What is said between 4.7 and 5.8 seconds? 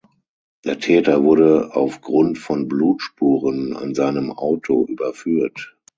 überführt.